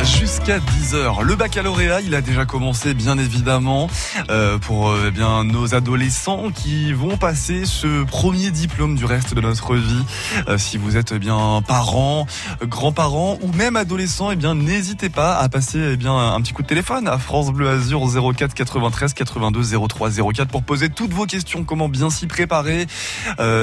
jusqu'à 0.00 0.58
10h. 0.58 1.22
Le 1.22 1.36
baccalauréat, 1.36 2.00
il 2.00 2.14
a 2.14 2.20
déjà 2.20 2.44
commencé 2.44 2.94
bien 2.94 3.18
évidemment 3.18 3.88
euh, 4.30 4.58
pour 4.58 4.90
euh, 4.90 5.06
eh 5.08 5.10
bien 5.10 5.44
nos 5.44 5.74
adolescents 5.74 6.50
qui 6.50 6.92
vont 6.92 7.16
passer 7.16 7.64
ce 7.64 8.04
premier 8.04 8.50
diplôme 8.50 8.96
du 8.96 9.04
reste 9.04 9.34
de 9.34 9.40
notre 9.40 9.76
vie. 9.76 10.04
Euh, 10.48 10.58
si 10.58 10.78
vous 10.78 10.96
êtes 10.96 11.12
eh 11.12 11.18
bien 11.18 11.62
parents, 11.66 12.26
grands-parents 12.62 13.38
ou 13.42 13.52
même 13.52 13.76
adolescents, 13.76 14.30
eh 14.30 14.36
bien 14.36 14.54
n'hésitez 14.54 15.08
pas 15.08 15.36
à 15.36 15.48
passer 15.48 15.78
eh 15.92 15.96
bien 15.96 16.16
un 16.16 16.40
petit 16.40 16.52
coup 16.52 16.62
de 16.62 16.68
téléphone 16.68 17.08
à 17.08 17.18
France 17.18 17.52
Bleu 17.52 17.68
Azur 17.68 18.02
04 18.34 18.54
93 18.54 19.14
82 19.14 19.88
03 19.88 20.10
04 20.32 20.48
pour 20.48 20.62
poser 20.62 20.88
toutes 20.88 21.12
vos 21.12 21.26
questions. 21.26 21.64
Comment 21.64 21.88
bien 21.88 22.10
s'y 22.10 22.26
préparer 22.26 22.86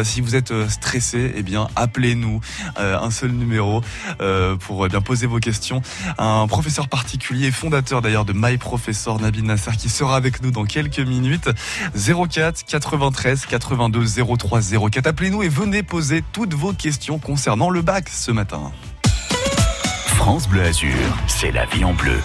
Si 0.03 0.21
vous 0.21 0.35
êtes 0.35 0.53
stressé, 0.69 1.33
eh 1.35 1.43
bien 1.43 1.67
appelez-nous. 1.75 2.41
un 2.77 3.11
seul 3.11 3.31
numéro 3.31 3.81
pour 4.59 4.87
bien 4.87 5.01
poser 5.01 5.27
vos 5.27 5.39
questions 5.39 5.81
un 6.19 6.47
professeur 6.47 6.89
particulier, 6.89 7.49
fondateur 7.49 8.01
d'ailleurs 8.01 8.25
de 8.25 8.33
My 8.35 8.57
Professor 8.57 9.19
Nabil 9.19 9.43
Nasser 9.43 9.71
qui 9.77 9.89
sera 9.89 10.17
avec 10.17 10.43
nous 10.43 10.51
dans 10.51 10.65
quelques 10.65 10.99
minutes. 10.99 11.49
04 11.95 12.65
93 12.65 13.45
82 13.45 14.05
03 14.37 14.59
04. 14.91 15.07
Appelez-nous 15.07 15.43
et 15.43 15.49
venez 15.49 15.81
poser 15.81 16.23
toutes 16.33 16.53
vos 16.53 16.73
questions 16.73 17.19
concernant 17.19 17.69
le 17.69 17.81
bac 17.81 18.09
ce 18.09 18.31
matin. 18.31 18.71
France 20.07 20.49
Bleu 20.49 20.63
Azur, 20.63 21.17
c'est 21.27 21.51
la 21.51 21.65
vie 21.65 21.85
en 21.85 21.93
bleu. 21.93 22.19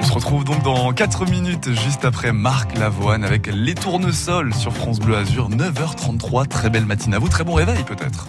On 0.00 0.02
se 0.02 0.12
retrouve 0.12 0.42
donc 0.42 0.62
dans 0.64 0.92
4 0.92 1.26
minutes 1.30 1.70
juste 1.72 2.04
après 2.04 2.32
Marc 2.32 2.76
Lavoine 2.76 3.22
avec 3.22 3.46
les 3.46 3.74
tournesols 3.74 4.52
sur 4.52 4.72
France 4.72 4.98
Bleu 4.98 5.16
Azur 5.16 5.48
9h33. 5.48 6.48
Très 6.48 6.70
belle 6.70 6.86
matinée 6.86 7.16
à 7.16 7.18
vous, 7.20 7.28
très 7.28 7.44
bon 7.44 7.54
réveil 7.54 7.84
peut-être. 7.84 8.26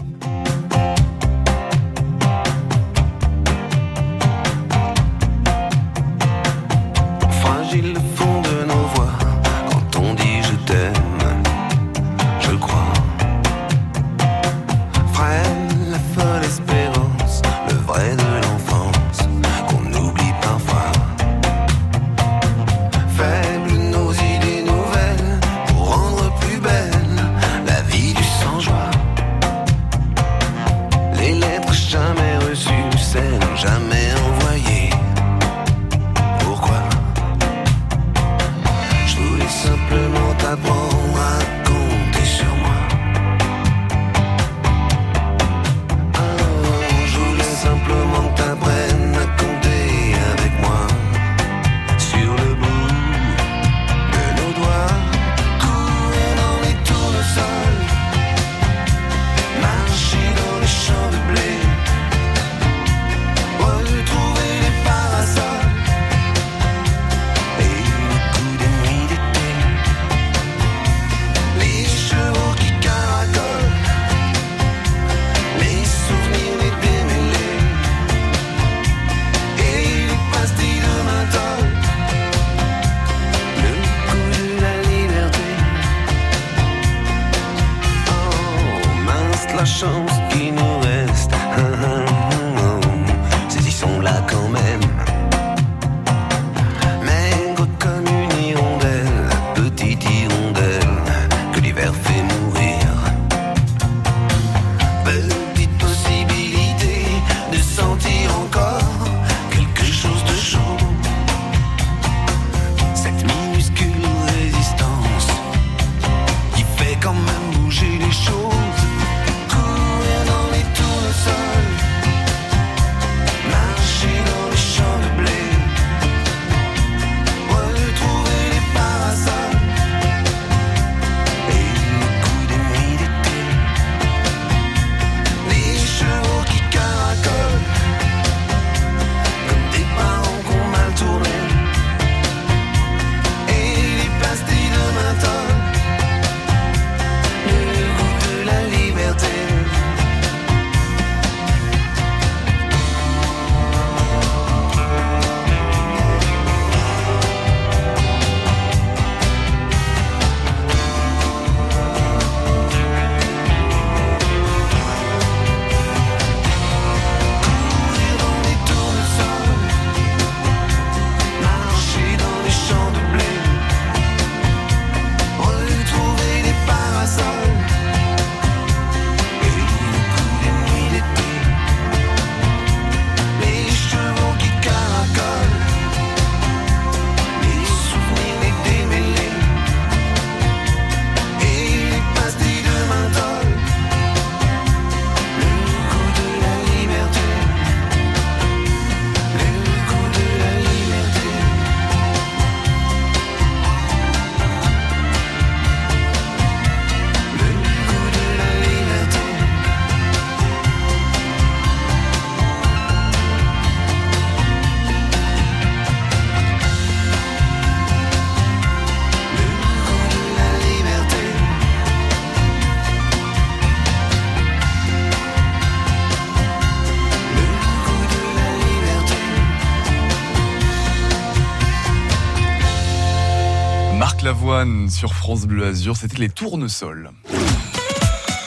Sur 234.88 235.14
France 235.14 235.46
Bleu 235.46 235.66
Azur, 235.66 235.98
c'était 235.98 236.20
les 236.20 236.30
tournesols. 236.30 237.12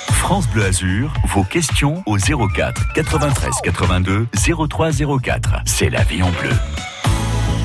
France 0.09 0.49
Bleu 0.49 0.65
Azur, 0.65 1.13
vos 1.35 1.45
questions 1.45 2.03
au 2.07 2.17
04 2.17 2.95
93 2.95 3.51
82 3.63 4.27
03 4.69 4.91
04. 5.23 5.57
C'est 5.67 5.91
la 5.91 6.03
vie 6.05 6.23
en 6.23 6.31
bleu. 6.31 6.55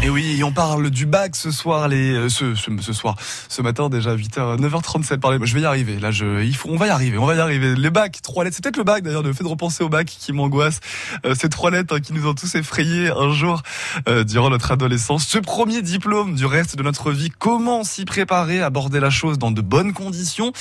Et 0.04 0.10
oui, 0.10 0.42
on 0.44 0.52
parle 0.52 0.90
du 0.90 1.06
bac 1.06 1.36
ce 1.36 1.52
soir, 1.52 1.88
les, 1.88 2.14
euh, 2.14 2.28
ce, 2.28 2.56
ce, 2.56 2.72
ce 2.82 2.92
soir, 2.92 3.16
ce 3.48 3.62
matin 3.62 3.88
déjà 3.88 4.16
8h, 4.16 4.60
9h37. 4.60 5.20
Parlez, 5.20 5.38
je 5.44 5.54
vais 5.54 5.62
y 5.62 5.66
arriver. 5.66 6.00
Là, 6.00 6.10
je, 6.10 6.42
il 6.42 6.56
faut, 6.56 6.70
on 6.72 6.76
va 6.76 6.88
y 6.88 6.90
arriver, 6.90 7.20
on 7.20 7.28
va 7.28 7.36
y 7.36 7.40
arriver. 7.40 7.76
Les 7.76 7.92
bacs, 7.92 8.20
trois 8.24 8.44
lettres. 8.44 8.56
C'est 8.56 8.64
peut-être 8.64 8.78
le 8.78 8.84
bac 8.84 9.04
d'ailleurs, 9.04 9.22
le 9.22 9.32
fait 9.32 9.44
de 9.44 9.50
repenser 9.50 9.84
au 9.84 9.90
bac 9.90 10.08
qui 10.08 10.34
m'angoisse. 10.34 10.80
Euh, 11.24 11.36
ces 11.36 11.50
trois 11.50 11.70
lettres 11.70 11.96
hein, 11.96 12.00
qui 12.00 12.14
nous 12.14 12.26
ont 12.26 12.34
tous 12.34 12.56
effrayés 12.56 13.12
un 13.12 13.32
jour 13.32 13.62
euh, 14.10 14.24
durant 14.24 14.50
notre 14.50 14.72
adolescence. 14.72 15.28
Ce 15.28 15.38
premier 15.38 15.84
diplôme 15.84 16.34
du 16.34 16.48
reste 16.48 16.76
de 16.76 16.82
notre 16.82 17.12
vie. 17.12 17.30
Comment 17.38 17.84
s'y 17.84 18.06
préparer, 18.06 18.60
aborder 18.64 19.00
la 19.00 19.12
chose 19.12 19.38
dans 19.38 19.52
de 19.52 19.62
bonnes 19.62 19.94
conditions? 19.94 20.52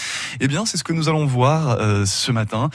Eh 0.40 0.48
bien, 0.48 0.66
c'est 0.66 0.76
ce 0.76 0.84
que 0.84 0.92
nous 0.92 1.08
allons 1.08 1.24
voir 1.24 1.78
euh, 1.80 2.04
ce 2.04 2.30
matin 2.30 2.68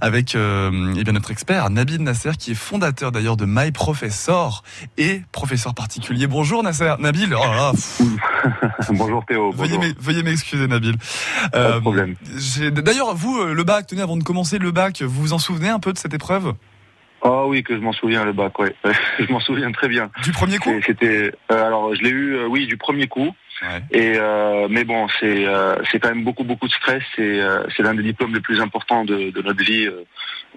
avec 0.00 0.36
euh, 0.36 0.94
eh 0.96 1.02
bien 1.02 1.14
notre 1.14 1.32
expert 1.32 1.68
Nabil 1.70 2.00
Nasser, 2.00 2.30
qui 2.38 2.52
est 2.52 2.54
fondateur 2.54 3.10
d'ailleurs 3.10 3.36
de 3.36 3.44
My 3.44 3.72
Professor 3.72 4.62
et 4.98 5.22
professeur 5.32 5.74
particulier 5.74 6.11
Bonjour 6.12 6.62
Nasser, 6.62 6.92
Nabil. 6.98 7.34
Oh 7.34 7.40
là, 7.42 7.72
bonjour 8.90 9.24
Théo. 9.24 9.50
Veuillez, 9.52 9.78
veuillez 9.98 10.22
m'excuser 10.22 10.66
Nabil. 10.66 10.94
Pas 11.50 11.58
de 11.58 11.64
euh, 11.64 11.80
problème. 11.80 12.14
D'ailleurs, 12.70 13.14
vous, 13.14 13.40
euh, 13.40 13.54
le 13.54 13.64
bac, 13.64 13.86
tenez, 13.86 14.02
avant 14.02 14.16
de 14.16 14.22
commencer 14.22 14.58
le 14.58 14.70
bac, 14.70 15.00
vous 15.02 15.22
vous 15.22 15.32
en 15.32 15.38
souvenez 15.38 15.70
un 15.70 15.80
peu 15.80 15.92
de 15.92 15.98
cette 15.98 16.12
épreuve? 16.12 16.54
Oh 17.22 17.46
oui, 17.48 17.62
que 17.62 17.74
je 17.74 17.80
m'en 17.80 17.92
souviens 17.92 18.24
le 18.24 18.32
bac, 18.32 18.58
ouais. 18.58 18.74
je 19.18 19.32
m'en 19.32 19.40
souviens 19.40 19.72
très 19.72 19.88
bien. 19.88 20.10
Du 20.22 20.32
premier 20.32 20.58
coup? 20.58 20.74
C'était, 20.84 21.32
euh, 21.50 21.66
alors 21.66 21.94
je 21.94 22.02
l'ai 22.02 22.10
eu, 22.10 22.44
oui, 22.44 22.66
du 22.66 22.76
premier 22.76 23.06
coup. 23.06 23.30
Ouais. 23.62 23.82
Et 23.92 24.18
mais 24.68 24.84
bon, 24.84 25.06
c'est 25.20 25.46
c'est 25.90 26.00
quand 26.00 26.08
même 26.08 26.24
beaucoup 26.24 26.42
beaucoup 26.42 26.66
de 26.66 26.72
stress. 26.72 27.02
C'est 27.14 27.40
c'est 27.76 27.84
l'un 27.84 27.94
des 27.94 28.02
diplômes 28.02 28.34
les 28.34 28.40
plus 28.40 28.60
importants 28.60 29.04
de, 29.04 29.30
de 29.30 29.42
notre 29.42 29.62
vie 29.62 29.88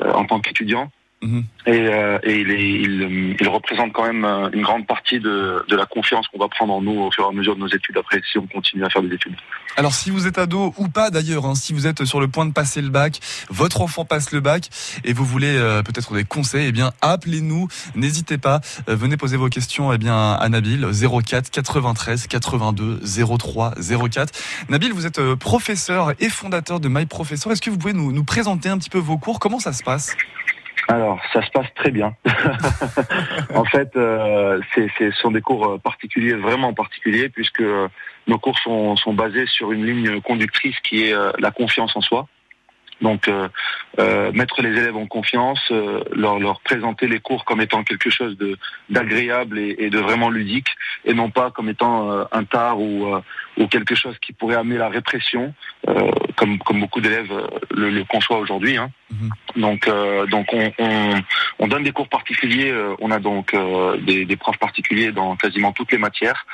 en 0.02 0.26
tant 0.26 0.40
qu'étudiant. 0.40 0.92
Mhm. 1.26 1.44
Et, 1.66 1.72
euh, 1.72 2.20
et 2.22 2.36
il, 2.36 2.52
est, 2.52 2.70
il, 2.70 3.36
il, 3.40 3.48
représente 3.48 3.92
quand 3.94 4.06
même 4.06 4.24
euh, 4.24 4.50
une 4.54 4.62
grande 4.62 4.86
partie 4.86 5.20
de, 5.20 5.66
de 5.68 5.76
la 5.76 5.88
confiance 5.88 6.28
qu'on 6.28 6.38
va 6.38 6.48
prendre 6.48 6.72
en 6.72 6.82
nous 6.84 7.00
au 7.02 7.12
fur 7.12 7.26
et 7.26 7.28
à 7.28 7.32
mesure 7.32 7.56
de 7.56 7.62
nos 7.62 7.68
études 7.68 7.98
après, 7.98 8.22
si 8.32 8.38
on 8.38 8.46
continue 8.46 8.86
à 8.86 8.90
faire 8.90 9.02
des 9.02 9.16
études. 9.16 9.34
Alors, 9.76 9.94
si 9.94 10.12
vous 10.12 10.28
êtes 10.28 10.38
ado 10.38 10.74
ou 10.78 10.88
pas 10.88 11.10
d'ailleurs, 11.10 11.46
hein, 11.46 11.56
si 11.56 11.74
vous 11.74 11.88
êtes 11.88 12.06
sur 12.06 12.20
le 12.20 12.28
point 12.28 12.46
de 12.46 12.54
passer 12.54 12.80
le 12.82 12.90
bac, 12.90 13.20
votre 13.50 13.82
enfant 13.82 14.06
passe 14.06 14.32
le 14.32 14.40
bac 14.40 14.70
et 15.04 15.14
vous 15.14 15.26
voulez 15.26 15.58
euh, 15.58 15.82
peut-être 15.82 16.14
des 16.14 16.24
conseils, 16.24 16.68
eh 16.68 16.72
bien, 16.72 16.92
appelez-nous, 17.02 17.68
n'hésitez 17.96 18.38
pas, 18.38 18.62
euh, 18.88 18.96
venez 18.96 19.18
poser 19.18 19.36
vos 19.36 19.50
questions 19.50 19.92
eh 19.92 19.98
bien, 19.98 20.34
à 20.34 20.48
Nabil, 20.48 20.88
04 21.26 21.50
93 21.50 22.28
82 22.28 23.02
03 23.38 23.74
04. 24.12 24.32
Nabil, 24.70 24.94
vous 24.94 25.08
êtes 25.08 25.20
euh, 25.20 25.36
professeur 25.36 26.14
et 26.20 26.30
fondateur 26.30 26.80
de 26.80 26.88
My 26.88 27.08
Professor. 27.08 27.52
Est-ce 27.52 27.62
que 27.62 27.72
vous 27.72 27.78
pouvez 27.78 27.94
nous, 27.94 28.12
nous 28.12 28.24
présenter 28.24 28.70
un 28.70 28.78
petit 28.78 28.92
peu 28.92 29.00
vos 29.00 29.18
cours? 29.18 29.40
Comment 29.40 29.60
ça 29.60 29.74
se 29.74 29.84
passe? 29.84 30.16
Alors, 30.88 31.20
ça 31.34 31.42
se 31.42 31.50
passe 31.50 31.74
très 31.74 31.90
bien. 31.90 32.16
en 33.56 33.66
fait, 33.66 33.96
euh, 33.96 34.62
ce 34.76 35.12
sont 35.12 35.32
des 35.32 35.42
cours 35.42 35.66
euh, 35.66 35.78
particuliers, 35.78 36.34
vraiment 36.34 36.74
particuliers, 36.74 37.30
puisque 37.30 37.62
euh, 37.62 37.88
nos 38.28 38.38
cours 38.38 38.58
sont, 38.60 38.96
sont 38.96 39.14
basés 39.14 39.48
sur 39.48 39.72
une 39.72 39.86
ligne 39.86 40.22
conductrice 40.22 40.80
qui 40.82 41.06
est 41.06 41.14
euh, 41.14 41.32
la 41.40 41.52
confiance 41.52 41.96
en 41.96 42.02
soi. 42.02 42.28
Donc, 43.02 43.28
euh, 43.28 43.48
euh, 44.00 44.32
mettre 44.34 44.62
les 44.62 44.70
élèves 44.70 44.96
en 44.96 45.06
confiance, 45.06 45.60
euh, 45.72 46.02
leur, 46.14 46.40
leur, 46.40 46.60
présenter 46.62 47.08
les 47.08 47.20
cours 47.20 47.46
comme 47.46 47.62
étant 47.62 47.84
quelque 47.84 48.10
chose 48.10 48.38
de 48.38 48.58
d'agréable 48.90 49.60
et, 49.60 49.76
et, 49.80 49.90
de 49.90 50.00
vraiment 50.00 50.30
ludique, 50.30 50.68
et 51.06 51.14
non 51.14 51.30
pas 51.30 51.52
comme 51.52 51.70
étant 51.70 52.12
euh, 52.12 52.24
un 52.32 52.44
tard 52.44 52.80
ou, 52.80 53.14
euh, 53.14 53.22
ou 53.58 53.68
quelque 53.68 53.96
chose 53.96 54.18
qui 54.20 54.34
pourrait 54.34 54.56
amener 54.56 54.78
la 54.78 54.90
répression, 54.90 55.54
comme 56.36 56.58
comme 56.60 56.80
beaucoup 56.80 57.00
d'élèves 57.00 57.32
le, 57.72 57.90
le, 57.90 58.04
conçoivent 58.06 58.42
aujourd'hui. 58.42 58.78
Hein. 58.78 58.90
Mm-hmm. 59.14 59.62
Donc, 59.62 60.30
donc 60.30 60.48
on, 60.54 60.72
on, 60.80 61.22
on, 61.60 61.68
donne 61.68 61.84
des 61.84 61.92
cours 61.92 62.10
particuliers. 62.10 62.74
on 63.00 63.12
a 63.12 63.20
donc 63.20 63.56
des, 64.06 64.26
des, 64.26 64.36
profs 64.36 64.58
particuliers 64.58 65.12
dans 65.12 65.36
quasiment 65.36 65.72
toutes 65.72 65.92
les 65.92 65.98
matières. 65.98 66.46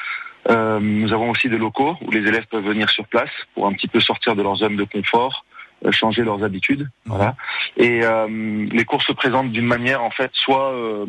nous 0.49 1.13
avons 1.13 1.31
aussi 1.31 1.49
des 1.49 1.57
locaux 1.57 1.97
où 2.01 2.11
les 2.11 2.27
élèves 2.27 2.45
peuvent 2.47 2.65
venir 2.65 2.89
sur 2.89 3.07
place 3.07 3.31
pour 3.55 3.65
un 3.67 3.73
petit 3.73 3.87
peu 3.87 3.99
sortir 3.99 4.35
de 4.35 4.43
leur 4.43 4.55
zone 4.57 4.75
de 4.75 4.83
confort. 4.83 5.45
Euh, 5.85 5.91
changer 5.91 6.23
leurs 6.23 6.43
habitudes. 6.43 6.87
Voilà. 7.05 7.35
Et 7.75 8.01
euh, 8.03 8.67
les 8.71 8.85
cours 8.85 9.01
se 9.01 9.11
présentent 9.13 9.51
d'une 9.51 9.65
manière, 9.65 10.03
en 10.03 10.11
fait, 10.11 10.29
soit 10.33 10.73
euh, 10.73 11.07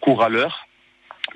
cours 0.00 0.24
à 0.24 0.28
l'heure, 0.28 0.66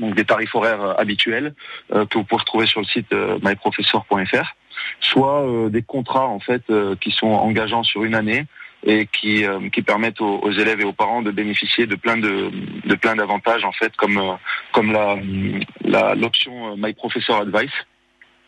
donc 0.01 0.17
des 0.17 0.25
tarifs 0.25 0.55
horaires 0.55 0.99
habituels 0.99 1.55
que 1.91 2.17
vous 2.17 2.25
pouvez 2.25 2.41
retrouver 2.41 2.67
sur 2.67 2.81
le 2.81 2.87
site 2.87 3.13
myprofesseur.fr, 3.43 4.55
soit 5.01 5.47
des 5.69 5.83
contrats 5.83 6.27
en 6.27 6.41
fait 6.41 6.63
qui 6.99 7.11
sont 7.11 7.27
engageants 7.27 7.83
sur 7.83 8.03
une 8.03 8.15
année 8.15 8.47
et 8.87 9.07
qui, 9.07 9.45
qui 9.71 9.83
permettent 9.83 10.23
aux, 10.23 10.39
aux, 10.39 10.51
élèves 10.51 10.81
et 10.81 10.85
aux 10.85 10.95
parents 10.95 11.21
de 11.21 11.31
bénéficier 11.31 11.87
de 11.87 11.95
plein 11.95 12.17
de, 12.17 12.51
de 12.87 12.95
plein 12.95 13.17
d'avantages 13.17 13.67
en 13.67 13.73
fait 13.73 13.95
comme 13.97 14.39
comme 14.73 14.93
la 14.93 16.15
l'option 16.15 16.75
My 16.79 16.95
Professor 16.95 17.43
Advice 17.43 17.73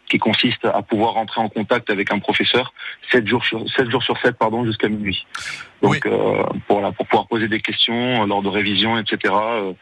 qui 0.09 0.19
consiste 0.19 0.65
à 0.65 0.83
pouvoir 0.83 1.15
rentrer 1.15 1.41
en 1.41 1.49
contact 1.49 1.91
avec 1.91 2.13
un 2.13 2.19
professeur 2.19 2.73
7 3.11 3.27
jours 3.27 3.45
sur 3.45 3.65
7 3.77 3.91
jours 3.91 4.03
sur 4.03 4.19
7 4.19 4.37
pardon 4.37 4.65
jusqu'à 4.65 4.89
minuit. 4.89 5.27
Donc 5.83 5.93
oui. 5.93 6.01
euh, 6.07 6.45
pour, 6.69 6.81
pour 6.95 7.07
pouvoir 7.07 7.27
poser 7.27 7.49
des 7.49 7.61
questions 7.61 8.25
lors 8.27 8.43
de 8.43 8.49
révision 8.49 8.99
etc. 8.99 9.35
Euh, 9.35 9.73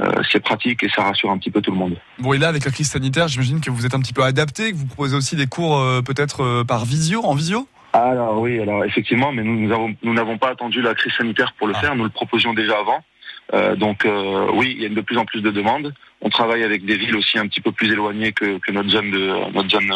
euh, 0.00 0.22
c'est 0.30 0.40
pratique 0.40 0.82
et 0.82 0.88
ça 0.88 1.02
rassure 1.02 1.30
un 1.30 1.38
petit 1.38 1.50
peu 1.50 1.60
tout 1.60 1.70
le 1.70 1.76
monde. 1.76 1.96
Bon 2.18 2.32
et 2.32 2.38
là 2.38 2.48
avec 2.48 2.64
la 2.64 2.70
crise 2.70 2.90
sanitaire, 2.90 3.28
j'imagine 3.28 3.60
que 3.60 3.70
vous 3.70 3.84
êtes 3.84 3.94
un 3.94 4.00
petit 4.00 4.14
peu 4.14 4.22
adapté, 4.22 4.72
que 4.72 4.76
vous 4.76 4.86
proposez 4.86 5.16
aussi 5.16 5.36
des 5.36 5.46
cours 5.46 5.78
euh, 5.78 6.00
peut-être 6.00 6.42
euh, 6.42 6.64
par 6.64 6.86
visio, 6.86 7.22
en 7.24 7.34
visio? 7.34 7.68
Alors 7.92 8.40
oui, 8.40 8.58
alors 8.58 8.84
effectivement, 8.86 9.32
mais 9.32 9.42
nous 9.42 9.60
nous 9.60 9.72
avons 9.72 9.94
nous 10.02 10.14
n'avons 10.14 10.38
pas 10.38 10.48
attendu 10.48 10.80
la 10.80 10.94
crise 10.94 11.12
sanitaire 11.12 11.52
pour 11.58 11.66
le 11.66 11.74
ah. 11.76 11.80
faire, 11.80 11.94
nous 11.94 12.04
le 12.04 12.10
proposions 12.10 12.54
déjà 12.54 12.78
avant. 12.78 13.04
Euh, 13.52 13.76
donc 13.76 14.06
euh, 14.06 14.48
oui, 14.54 14.74
il 14.76 14.82
y 14.82 14.86
a 14.86 14.88
de 14.88 15.00
plus 15.02 15.18
en 15.18 15.26
plus 15.26 15.42
de 15.42 15.50
demandes. 15.50 15.92
On 16.22 16.30
travaille 16.30 16.62
avec 16.62 16.84
des 16.84 16.96
villes 16.96 17.16
aussi 17.16 17.38
un 17.38 17.46
petit 17.46 17.60
peu 17.60 17.72
plus 17.72 17.92
éloignées 17.92 18.32
que, 18.32 18.58
que 18.58 18.72
notre 18.72 18.88
zone 18.88 19.10
de 19.10 19.52
notre 19.52 19.70
zone 19.70 19.90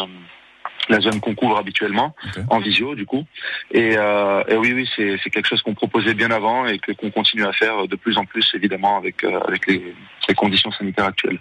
la 0.89 0.99
zone 0.99 1.19
qu'on 1.19 1.35
couvre 1.35 1.57
habituellement 1.57 2.15
okay. 2.29 2.41
en 2.49 2.59
visio 2.59 2.95
du 2.95 3.05
coup. 3.05 3.25
Et, 3.71 3.95
euh, 3.97 4.43
et 4.47 4.55
oui, 4.55 4.73
oui, 4.73 4.89
c'est 4.95 5.29
quelque 5.29 5.47
chose 5.47 5.61
qu'on 5.61 5.73
proposait 5.73 6.13
bien 6.13 6.31
avant 6.31 6.65
et 6.65 6.79
que 6.79 6.91
qu'on 6.91 7.11
continue 7.11 7.45
à 7.45 7.51
faire 7.51 7.87
de 7.87 7.95
plus 7.95 8.17
en 8.17 8.25
plus 8.25 8.49
évidemment 8.53 8.97
avec 8.97 9.23
euh, 9.23 9.39
avec 9.47 9.67
les, 9.67 9.93
les 10.27 10.35
conditions 10.35 10.71
sanitaires 10.71 11.05
actuelles. 11.05 11.39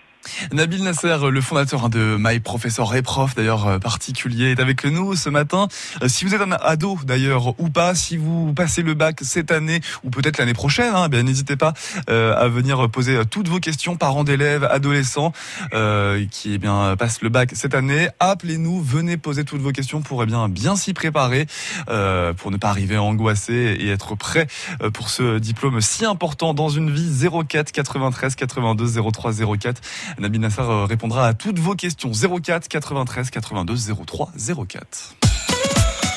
Nabil 0.53 0.83
Nasser, 0.83 1.17
le 1.31 1.41
fondateur 1.41 1.85
hein, 1.85 1.89
de 1.89 2.17
My 2.19 2.41
Professor 2.41 2.95
et 2.95 3.03
prof 3.03 3.35
d'ailleurs 3.35 3.67
euh, 3.67 3.79
particulier, 3.79 4.53
est 4.53 4.61
avec 4.61 4.85
nous 4.85 5.17
ce 5.17 5.29
matin. 5.29 5.69
Euh, 6.03 6.09
si 6.09 6.25
vous 6.25 6.35
êtes 6.35 6.41
un 6.41 6.53
ado 6.53 6.99
d'ailleurs 7.05 7.59
ou 7.61 7.69
pas, 7.69 7.95
si 7.95 8.17
vous 8.17 8.53
passez 8.55 8.83
le 8.83 8.95
bac 8.95 9.21
cette 9.23 9.51
année 9.51 9.81
ou 10.05 10.11
peut-être 10.11 10.39
l'année 10.39 10.55
prochaine, 10.55 10.95
hein, 10.95 11.09
bien 11.09 11.23
n'hésitez 11.23 11.57
pas 11.57 11.75
euh, 12.11 12.35
à 12.37 12.49
venir 12.49 12.89
poser 12.91 13.21
toutes 13.31 13.49
vos 13.49 13.61
questions, 13.61 13.97
parents 13.97 14.25
d'élèves, 14.25 14.65
adolescents 14.65 15.33
euh, 15.75 16.25
qui 16.31 16.55
eh 16.55 16.59
bien 16.59 16.97
passent 16.97 17.23
le 17.23 17.29
bac 17.29 17.51
cette 17.55 17.75
année. 17.75 18.09
Appelez-nous, 18.21 18.83
venez 18.83 19.17
poser 19.17 19.45
toutes 19.45 19.63
vos 19.63 19.73
questions 19.73 20.03
pour 20.03 20.23
eh 20.23 20.27
bien 20.27 20.49
bien 20.49 20.77
s'y 20.77 20.93
préparer, 20.93 21.47
euh, 21.89 22.33
pour 22.33 22.51
ne 22.51 22.57
pas 22.57 22.69
arriver 22.69 22.99
angoissé 22.99 23.77
et 23.81 23.89
être 23.89 24.15
prêt 24.15 24.47
pour 24.93 25.11
ce 25.11 25.39
diplôme 25.39 25.81
si 25.81 26.05
important 26.05 26.55
dans 26.55 26.69
une 26.69 26.91
vie. 26.91 27.07
04 27.49 27.73
93 27.73 28.35
82 28.35 29.03
03 29.11 29.33
04. 29.59 29.81
Nabil 30.19 30.41
Nasser 30.41 30.63
répondra 30.89 31.27
à 31.27 31.35
toutes 31.35 31.59
vos 31.59 31.75
questions 31.75 32.13
04 32.13 32.69
93 32.69 33.31
82 33.31 33.77
03 34.07 34.31
04. 34.69 35.17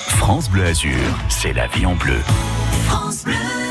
France 0.08 0.50
Bleu 0.50 0.65
Azur, 0.65 0.96
c'est 1.29 1.53
la 1.53 1.68
vie 1.68 1.86
en 1.86 1.96
bleu. 1.96 2.20
France 2.88 3.24
Bleu. 3.24 3.68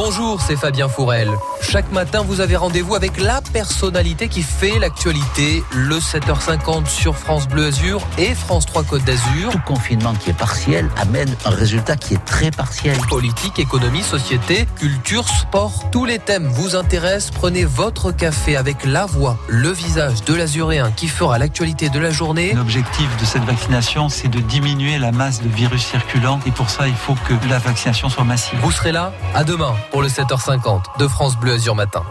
Bonjour, 0.00 0.40
c'est 0.40 0.54
Fabien 0.54 0.88
Fourel. 0.88 1.28
Chaque 1.60 1.90
matin, 1.90 2.22
vous 2.22 2.40
avez 2.40 2.54
rendez-vous 2.54 2.94
avec 2.94 3.20
la 3.20 3.40
personnalité 3.52 4.28
qui 4.28 4.42
fait 4.42 4.78
l'actualité, 4.78 5.64
le 5.74 5.96
7h50 5.96 6.86
sur 6.86 7.16
France 7.16 7.48
Bleu 7.48 7.66
Azur 7.66 8.06
et 8.16 8.32
France 8.36 8.64
3 8.66 8.84
Côte 8.84 9.02
d'Azur. 9.02 9.50
Tout 9.50 9.58
confinement 9.66 10.14
qui 10.14 10.30
est 10.30 10.38
partiel 10.38 10.88
amène 10.98 11.34
un 11.44 11.50
résultat 11.50 11.96
qui 11.96 12.14
est 12.14 12.24
très 12.24 12.52
partiel. 12.52 12.96
Politique, 13.08 13.58
économie, 13.58 14.04
société, 14.04 14.68
culture, 14.76 15.28
sport, 15.28 15.90
tous 15.90 16.04
les 16.04 16.20
thèmes 16.20 16.46
vous 16.46 16.76
intéressent. 16.76 17.32
Prenez 17.32 17.64
votre 17.64 18.12
café 18.12 18.56
avec 18.56 18.84
la 18.84 19.04
voix, 19.04 19.36
le 19.48 19.70
visage 19.70 20.22
de 20.22 20.32
l'azuréen 20.32 20.92
qui 20.92 21.08
fera 21.08 21.40
l'actualité 21.40 21.88
de 21.88 21.98
la 21.98 22.10
journée. 22.10 22.52
L'objectif 22.52 23.08
de 23.20 23.24
cette 23.24 23.42
vaccination, 23.42 24.08
c'est 24.08 24.28
de 24.28 24.38
diminuer 24.38 24.98
la 24.98 25.10
masse 25.10 25.42
de 25.42 25.48
virus 25.48 25.84
circulant 25.84 26.38
et 26.46 26.52
pour 26.52 26.70
ça, 26.70 26.86
il 26.86 26.94
faut 26.94 27.16
que 27.26 27.34
la 27.50 27.58
vaccination 27.58 28.08
soit 28.08 28.22
massive. 28.22 28.60
Vous 28.62 28.70
serez 28.70 28.92
là 28.92 29.12
À 29.34 29.42
demain 29.42 29.74
pour 29.90 30.02
le 30.02 30.08
7h50 30.08 30.98
de 30.98 31.08
France 31.08 31.36
Bleu 31.36 31.52
Azur 31.54 31.74
Matin. 31.74 32.02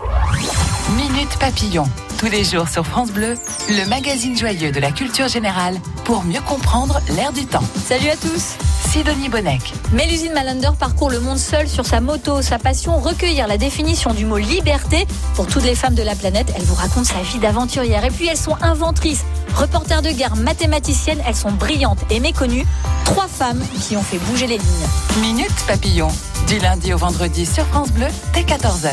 Minute 0.95 1.37
Papillon, 1.39 1.85
tous 2.17 2.27
les 2.27 2.43
jours 2.43 2.67
sur 2.67 2.85
France 2.85 3.11
Bleu, 3.11 3.35
le 3.69 3.89
magazine 3.89 4.37
joyeux 4.37 4.71
de 4.71 4.79
la 4.79 4.91
culture 4.91 5.27
générale 5.27 5.75
pour 6.05 6.23
mieux 6.23 6.41
comprendre 6.41 6.99
l'air 7.15 7.33
du 7.33 7.45
temps. 7.45 7.63
Salut 7.75 8.09
à 8.09 8.15
tous 8.15 8.57
Sidonie 8.97 9.29
Bonnec. 9.29 9.73
Mélusine 9.93 10.33
Malander 10.33 10.71
parcourt 10.79 11.11
le 11.11 11.19
monde 11.19 11.37
seul 11.37 11.67
sur 11.67 11.85
sa 11.85 12.01
moto. 12.01 12.41
Sa 12.41 12.57
passion, 12.57 12.97
recueillir 12.97 13.45
la 13.45 13.59
définition 13.59 14.11
du 14.11 14.25
mot 14.25 14.37
liberté 14.37 15.05
pour 15.35 15.45
toutes 15.45 15.65
les 15.65 15.75
femmes 15.75 15.93
de 15.93 16.01
la 16.01 16.15
planète. 16.15 16.51
Elle 16.55 16.63
vous 16.63 16.73
raconte 16.73 17.05
sa 17.05 17.21
vie 17.21 17.37
d'aventurière. 17.37 18.03
Et 18.05 18.09
puis 18.09 18.25
elles 18.25 18.37
sont 18.37 18.57
inventrices, 18.59 19.23
reporters 19.53 20.01
de 20.01 20.09
guerre, 20.09 20.35
mathématiciennes. 20.35 21.21
Elles 21.27 21.35
sont 21.35 21.51
brillantes 21.51 21.99
et 22.09 22.19
méconnues. 22.19 22.65
Trois 23.05 23.27
femmes 23.27 23.63
qui 23.79 23.95
ont 23.95 24.01
fait 24.01 24.17
bouger 24.17 24.47
les 24.47 24.57
lignes. 24.57 25.21
Minute 25.21 25.53
Papillon. 25.67 26.07
Du 26.47 26.57
lundi 26.57 26.91
au 26.91 26.97
vendredi 26.97 27.45
sur 27.45 27.65
France 27.67 27.91
Bleu, 27.91 28.07
dès 28.33 28.41
14h. 28.41 28.89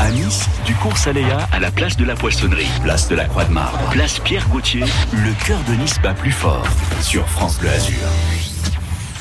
À 0.00 0.10
Nice, 0.10 0.46
du 0.64 0.74
cours 0.76 0.96
Saléa 0.96 1.46
à 1.52 1.58
la 1.58 1.70
place 1.70 1.98
de 1.98 2.04
la 2.06 2.14
Poissonnerie, 2.14 2.70
place 2.82 3.08
de 3.08 3.14
la 3.14 3.26
Croix 3.26 3.44
de 3.44 3.52
Marbre, 3.52 3.90
place 3.90 4.20
Pierre 4.20 4.48
Gauthier, 4.48 4.84
le 5.12 5.32
cœur 5.44 5.58
de 5.68 5.74
Nice 5.74 5.96
bat 6.02 6.14
plus 6.14 6.32
fort 6.32 6.66
sur 7.02 7.28
France 7.28 7.58
Bleu 7.58 7.68
Azur. 7.68 7.98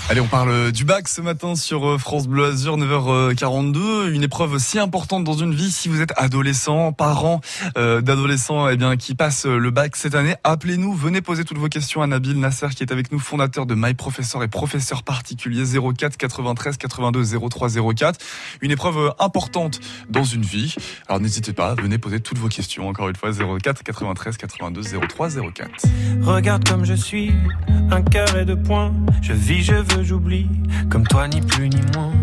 Allez, 0.09 0.19
on 0.19 0.27
parle 0.27 0.73
du 0.73 0.83
bac 0.83 1.07
ce 1.07 1.21
matin 1.21 1.55
sur 1.55 1.87
euh, 1.87 1.97
France 1.97 2.27
Bleu 2.27 2.43
Azur, 2.43 2.77
9h42. 2.77 4.11
Une 4.11 4.21
épreuve 4.21 4.57
si 4.57 4.77
importante 4.77 5.23
dans 5.23 5.33
une 5.33 5.55
vie. 5.55 5.71
Si 5.71 5.87
vous 5.87 6.01
êtes 6.01 6.11
adolescent, 6.17 6.91
parent 6.91 7.39
euh, 7.77 8.01
d'adolescents, 8.01 8.67
eh 8.67 8.75
bien, 8.75 8.97
qui 8.97 9.15
passent 9.15 9.45
le 9.45 9.71
bac 9.71 9.95
cette 9.95 10.13
année, 10.13 10.35
appelez-nous. 10.43 10.93
Venez 10.93 11.21
poser 11.21 11.45
toutes 11.45 11.57
vos 11.57 11.69
questions 11.69 12.01
à 12.01 12.07
Nabil 12.07 12.37
Nasser, 12.37 12.67
qui 12.75 12.83
est 12.83 12.91
avec 12.91 13.13
nous, 13.13 13.19
fondateur 13.19 13.65
de 13.65 13.75
My 13.75 13.93
Professor 13.93 14.43
et 14.43 14.49
professeur 14.49 15.03
particulier 15.03 15.63
04 15.63 16.17
93 16.17 16.75
82 16.75 17.23
03 17.49 17.69
04. 17.95 18.19
Une 18.61 18.71
épreuve 18.71 19.13
importante 19.19 19.79
dans 20.09 20.25
une 20.25 20.43
vie. 20.43 20.75
Alors 21.07 21.21
n'hésitez 21.21 21.53
pas, 21.53 21.75
venez 21.75 21.97
poser 21.97 22.19
toutes 22.19 22.39
vos 22.39 22.49
questions. 22.49 22.89
Encore 22.89 23.07
une 23.07 23.15
fois, 23.15 23.31
04 23.31 23.83
93 23.83 24.35
82 24.35 24.81
03 25.07 25.29
04. 25.29 25.69
Regarde 26.23 26.67
comme 26.67 26.83
je 26.83 26.93
suis, 26.93 27.31
un 27.89 28.03
et 28.37 28.45
deux 28.45 28.61
points. 28.61 28.93
Je 29.21 29.31
vis, 29.31 29.63
je 29.63 29.75
veux 29.75 29.92
j'oublie, 30.01 30.49
comme 30.89 31.05
toi 31.05 31.27
ni 31.27 31.41
plus 31.41 31.69
ni 31.69 31.81
moins. 31.93 32.13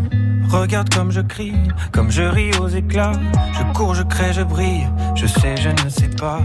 Regarde 0.49 0.93
comme 0.93 1.13
je 1.13 1.21
crie, 1.21 1.55
comme 1.93 2.11
je 2.11 2.23
ris 2.23 2.51
aux 2.61 2.69
éclats. 2.69 3.13
Je 3.53 3.63
cours, 3.73 3.95
je 3.95 4.03
crée, 4.03 4.33
je 4.33 4.43
brille, 4.43 4.87
je 5.15 5.27
sais, 5.27 5.57
je 5.57 5.69
ne 5.69 5.89
sais 5.89 6.09
pas. 6.09 6.41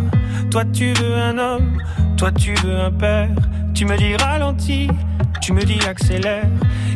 Toi 0.52 0.64
tu 0.66 0.94
veux 0.94 1.16
un 1.16 1.38
homme, 1.38 1.82
toi 2.18 2.32
tu 2.32 2.54
veux 2.64 2.80
un 2.80 2.92
père. 2.92 3.30
Tu 3.74 3.86
me 3.86 3.98
dis 3.98 4.16
ralentis, 4.16 4.90
tu 5.42 5.54
me 5.54 5.64
dis 5.64 5.80
accélère. 5.88 6.46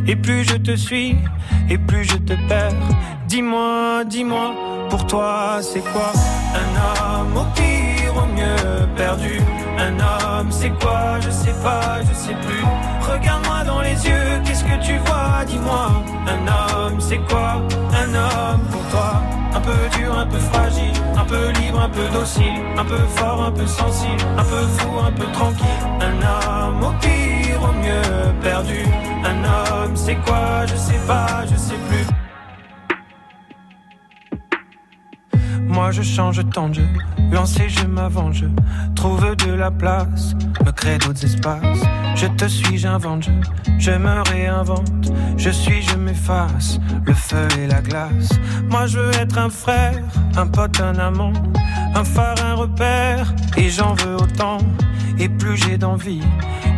Et 0.08 0.16
plus 0.16 0.44
je 0.44 0.56
te 0.56 0.76
suis, 0.76 1.18
et 1.70 1.78
plus 1.78 2.04
je 2.04 2.18
te 2.18 2.34
perds. 2.48 2.74
Dis-moi, 3.28 4.04
dis-moi, 4.06 4.54
pour 4.90 5.06
toi 5.08 5.60
c'est 5.62 5.84
quoi? 5.92 6.12
Un 6.54 7.22
homme 7.22 7.38
au 7.38 7.46
pire, 7.56 8.16
au 8.16 8.28
mieux 8.36 8.88
perdu 8.96 9.40
Un 9.80 9.94
homme 10.00 10.52
c'est 10.52 10.72
quoi, 10.82 11.20
je 11.22 11.30
sais 11.30 11.56
pas, 11.64 12.00
je 12.02 12.14
sais 12.14 12.36
plus. 12.46 12.64
Regarde-moi 13.02 13.64
dans 13.66 13.82
les 13.82 13.96
yeux, 14.06 14.42
qu'est-ce 14.44 14.64
que 14.64 14.78
tu 14.84 14.98
vois, 15.06 15.46
dis-moi. 15.48 16.04
Un 16.28 16.48
homme 16.48 17.00
c'est 17.00 17.20
quoi 17.30 17.62
Un 17.94 18.14
homme 18.14 18.62
pour 18.72 18.82
toi? 18.90 19.22
Un 19.54 19.62
peu 19.62 19.98
dur, 19.98 20.18
un 20.18 20.28
peu 20.28 20.38
fragile, 20.38 20.94
un 21.18 21.26
peu 21.26 21.50
libre, 21.60 21.82
un 21.82 21.90
peu 21.90 22.08
docile, 22.14 22.62
un 22.78 22.86
peu 22.86 23.00
fort, 23.16 23.46
un 23.46 23.52
peu 23.52 23.66
sensible, 23.66 24.22
un 24.38 24.44
peu 24.44 24.64
fou, 24.78 24.90
un 25.00 25.12
peu 25.12 25.26
tranquille. 25.32 25.66
Un 26.02 26.18
homme 26.28 26.84
au 26.84 26.92
pire, 27.02 27.62
au 27.64 27.74
mieux 27.74 28.34
perdu. 28.44 28.86
Un 29.24 29.44
homme, 29.44 29.96
c'est 29.96 30.18
quoi 30.18 30.66
Je 30.68 30.76
sais 30.76 31.00
pas, 31.08 31.46
je 31.50 31.56
sais 31.56 31.80
plus. 31.90 32.09
Moi 35.80 35.92
je 35.92 36.02
change 36.02 36.42
tant 36.50 36.68
de 36.68 36.74
jeu, 36.74 36.90
lancer 37.32 37.70
je 37.70 37.86
m'avance, 37.86 38.36
je 38.36 38.48
trouve 38.96 39.34
de 39.38 39.54
la 39.54 39.72
place, 39.72 40.34
me 40.66 40.72
crée 40.74 40.98
d'autres 40.98 41.24
espaces. 41.24 41.80
Je 42.16 42.28
te 42.28 42.50
suis, 42.50 42.78
j'invente, 42.78 43.24
je, 43.24 43.32
je 43.78 43.92
me 43.92 44.22
réinvente, 44.30 45.10
je 45.38 45.50
suis, 45.50 45.82
je 45.82 45.96
m'efface, 45.96 46.82
le 47.06 47.14
feu 47.14 47.48
et 47.58 47.68
la 47.68 47.80
glace. 47.80 48.30
Moi 48.70 48.88
je 48.88 49.00
veux 49.00 49.16
être 49.22 49.38
un 49.38 49.50
frère, 49.50 50.04
un 50.36 50.48
pote, 50.48 50.82
un 50.82 51.00
amant, 51.00 51.32
un 51.96 52.04
phare, 52.04 52.36
un 52.46 52.56
repère, 52.56 53.34
et 53.56 53.70
j'en 53.70 53.94
veux 53.94 54.16
autant. 54.16 54.58
Et 55.20 55.28
plus 55.28 55.58
j'ai 55.58 55.78
d'envie, 55.78 56.22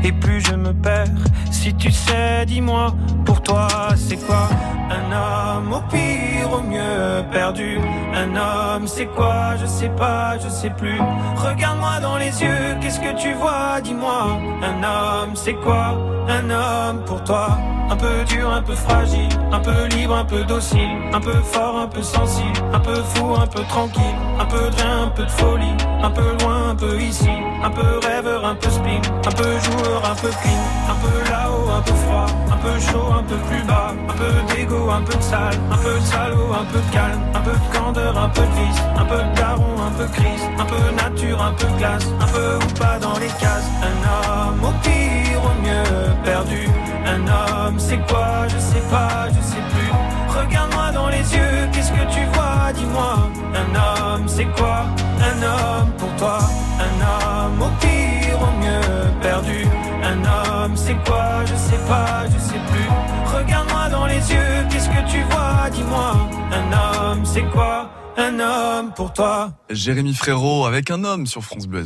et 0.04 0.12
plus 0.12 0.42
je 0.42 0.56
me 0.56 0.74
perds. 0.74 1.08
Si 1.52 1.74
tu 1.76 1.92
sais, 1.92 2.46
dis-moi, 2.48 2.96
pour 3.26 3.42
toi 3.42 3.68
c'est 3.96 4.18
quoi 4.26 4.50
Un 4.90 5.12
homme 5.12 5.74
au 5.74 5.82
pire, 5.92 6.52
au 6.52 6.62
mieux 6.62 7.24
perdu? 7.32 7.78
Un 8.16 8.36
homme 8.36 8.88
c'est 8.88 9.06
quoi? 9.06 9.56
Je 9.62 9.68
sais 9.68 9.90
pas, 9.90 10.38
je 10.40 10.50
sais 10.50 10.72
plus. 10.72 11.00
Regarde-moi 11.36 12.00
dans 12.02 12.18
les 12.18 12.42
yeux, 12.42 12.76
qu'est-ce 12.82 13.00
que 13.00 13.16
tu 13.16 13.34
vois? 13.34 13.80
Dis-moi. 13.84 14.40
Un 14.64 14.84
homme 14.84 15.36
c'est 15.36 15.54
quoi 15.54 15.96
Un 16.28 16.50
homme 16.50 17.04
pour 17.06 17.24
toi? 17.24 17.58
Un 17.92 17.98
peu 17.98 18.24
dur, 18.24 18.50
un 18.50 18.62
peu 18.62 18.74
fragile, 18.74 19.28
un 19.52 19.60
peu 19.60 19.86
libre, 19.88 20.16
un 20.16 20.24
peu 20.24 20.44
docile, 20.46 20.90
un 21.12 21.20
peu 21.20 21.34
fort, 21.44 21.78
un 21.78 21.88
peu 21.88 22.02
sensible, 22.02 22.60
un 22.74 22.80
peu 22.80 22.96
fou, 22.96 23.36
un 23.36 23.48
peu 23.48 23.64
tranquille, 23.64 24.16
un 24.40 24.46
peu 24.46 24.70
de 24.70 24.76
rien, 24.82 25.04
un 25.04 25.08
peu 25.10 25.24
de 25.26 25.32
folie, 25.32 25.76
un 26.02 26.10
peu 26.10 26.38
loin, 26.40 26.70
un 26.70 26.76
peu 26.76 26.98
ici, 27.02 27.30
un 27.62 27.70
peu 27.70 28.00
rêveur, 28.08 28.46
un 28.46 28.56
peu 28.56 28.70
spin, 28.70 29.02
un 29.28 29.32
peu 29.32 29.60
joueur, 29.60 30.02
un 30.10 30.16
peu 30.16 30.30
clean, 30.30 30.64
un 30.90 30.96
peu 31.04 31.32
là-haut, 31.32 31.70
un 31.70 31.82
peu 31.82 31.94
froid, 31.94 32.28
un 32.50 32.58
peu 32.58 32.80
chaud, 32.80 33.12
un 33.20 33.24
peu 33.24 33.36
plus 33.50 33.64
bas, 33.64 33.94
un 34.08 34.14
peu 34.14 34.56
d'égo, 34.56 34.90
un 34.90 35.02
peu 35.02 35.18
de 35.18 35.24
sale, 35.24 35.60
un 35.70 35.78
peu 35.78 35.94
de 36.00 36.06
salaud, 36.06 36.54
un 36.54 36.66
peu 36.72 36.80
de 36.80 36.94
calme, 36.94 37.22
un 37.36 37.42
peu 37.42 37.52
de 37.52 37.78
candeur, 37.78 38.18
un 38.18 38.30
peu 38.30 38.42
de 38.42 38.54
vice, 38.56 38.82
un 38.96 39.06
peu 39.06 39.18
de 39.18 39.36
daron, 39.36 39.76
un 39.86 39.92
peu 39.98 40.06
crise, 40.14 40.44
un 40.58 40.66
peu 40.66 40.96
nature, 40.96 41.42
un 41.42 41.52
peu 41.52 41.68
de 41.68 41.78
glace, 41.78 42.08
un 42.22 42.28
peu 42.28 42.56
ou 42.56 42.80
pas 42.80 42.98
dans 43.00 43.20
les 43.20 43.28
cases, 43.28 43.70
un 43.84 43.98
homme 44.08 44.64
au 44.64 44.72
pire, 44.82 45.42
au 45.44 45.62
mieux 45.62 46.16
perdu, 46.24 46.70
un 47.06 47.28
homme 47.28 47.80
c'est 47.80 48.00
quoi 48.08 48.48
Je 48.48 48.58
sais 48.58 48.84
pas, 48.90 49.28
je 49.30 49.42
sais 49.42 49.64
plus. 49.72 49.92
Regarde-moi 50.40 50.92
dans 50.92 51.10
les 51.10 51.18
yeux, 51.36 51.70
qu'est-ce 51.74 51.92
que 51.92 52.14
tu 52.14 52.24
vois 52.34 52.72
Dis-moi, 52.74 53.30
un 53.56 53.76
homme, 53.76 54.28
c'est 54.28 54.46
quoi 54.58 54.86
Un 55.20 55.44
homme 55.44 55.92
pour 55.98 56.14
toi, 56.18 56.40
un 56.80 57.02
homme 57.02 57.62
au 57.62 57.70
pire, 57.80 58.38
au 58.42 58.52
mieux 58.62 59.22
perdu. 59.22 59.66
Un 60.04 60.20
homme, 60.64 60.76
c'est 60.76 60.96
quoi 61.06 61.44
Je 61.46 61.56
sais 61.56 61.82
pas, 61.88 62.26
je 62.28 62.40
sais 62.40 62.60
plus. 62.72 63.38
Regarde-moi 63.38 63.90
dans 63.90 64.06
les 64.06 64.32
yeux, 64.32 64.66
qu'est-ce 64.70 64.90
que 64.90 65.12
tu 65.12 65.22
vois 65.32 65.70
Dis-moi, 65.72 66.16
un 66.52 67.12
homme, 67.12 67.26
c'est 67.26 67.44
quoi 67.52 67.90
Un 68.18 68.40
homme 68.40 68.92
pour 68.96 69.14
toi. 69.14 69.52
Jérémy 69.70 70.14
Frérot 70.14 70.66
avec 70.66 70.92
un 70.92 71.04
homme 71.04 71.26
sur 71.28 71.44
France 71.44 71.68
Bleu. 71.68 71.84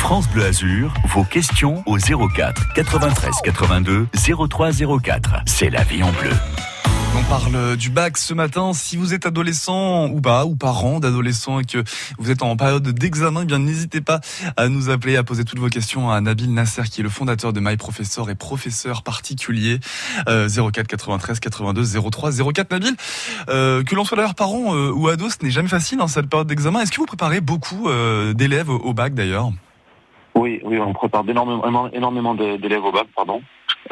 France 0.00 0.28
Bleu 0.30 0.44
Azur, 0.46 0.94
vos 1.10 1.24
questions 1.24 1.84
au 1.86 1.98
04 1.98 2.72
93 2.74 3.34
82 3.44 4.08
03 4.48 4.70
04. 5.02 5.42
C'est 5.46 5.70
la 5.70 5.84
vie 5.84 6.02
en 6.02 6.10
bleu. 6.10 6.30
On 7.16 7.22
parle 7.24 7.76
du 7.76 7.90
bac 7.90 8.16
ce 8.16 8.34
matin. 8.34 8.72
Si 8.72 8.96
vous 8.96 9.14
êtes 9.14 9.26
adolescent 9.26 10.08
ou 10.08 10.20
pas, 10.20 10.46
ou 10.46 10.56
parent 10.56 11.00
d'adolescents 11.00 11.60
et 11.60 11.64
que 11.64 11.84
vous 12.18 12.30
êtes 12.30 12.42
en 12.42 12.56
période 12.56 12.88
d'examen, 12.88 13.42
eh 13.42 13.44
bien 13.44 13.60
n'hésitez 13.60 14.00
pas 14.00 14.20
à 14.56 14.68
nous 14.68 14.88
appeler, 14.90 15.16
à 15.16 15.22
poser 15.22 15.44
toutes 15.44 15.60
vos 15.60 15.68
questions 15.68 16.10
à 16.10 16.20
Nabil 16.20 16.52
Nasser, 16.52 16.82
qui 16.90 17.02
est 17.02 17.04
le 17.04 17.10
fondateur 17.10 17.52
de 17.52 17.60
My 17.60 17.76
Professor 17.76 18.30
et 18.30 18.34
professeur 18.34 19.02
particulier. 19.02 19.78
04 20.26 20.88
93 20.88 21.40
82 21.40 21.84
03 22.10 22.32
04. 22.52 22.70
Nabil, 22.72 22.96
euh, 23.48 23.84
que 23.84 23.94
l'on 23.94 24.04
soit 24.04 24.16
d'ailleurs 24.16 24.34
parent 24.34 24.74
euh, 24.74 24.90
ou 24.90 25.08
ado, 25.08 25.28
ce 25.28 25.36
n'est 25.42 25.50
jamais 25.50 25.68
facile 25.68 25.98
dans 25.98 26.08
cette 26.08 26.28
période 26.28 26.48
d'examen. 26.48 26.80
Est-ce 26.80 26.90
que 26.90 26.96
vous 26.96 27.06
préparez 27.06 27.40
beaucoup 27.40 27.88
euh, 27.88 28.32
d'élèves 28.32 28.70
au 28.70 28.94
bac 28.94 29.14
d'ailleurs? 29.14 29.52
Oui, 30.40 30.60
oui, 30.64 30.78
on 30.78 30.94
prépare 30.94 31.22
énormément, 31.28 31.90
énormément 31.92 32.34
d'élèves 32.34 32.84
au 32.84 32.92
bac, 32.92 33.06
pardon. 33.14 33.42